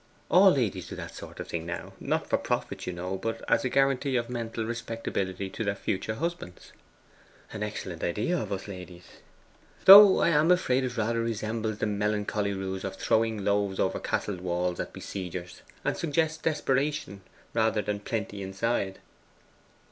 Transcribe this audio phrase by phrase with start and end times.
[0.31, 3.63] All ladies do that sort of thing now; not for profit, you know, but as
[3.63, 6.71] a guarantee of mental respectability to their future husbands.'
[7.53, 9.19] 'An excellent idea of us ladies.'
[9.85, 14.37] 'Though I am afraid it rather resembles the melancholy ruse of throwing loaves over castle
[14.37, 17.21] walls at besiegers, and suggests desperation
[17.53, 18.97] rather than plenty inside.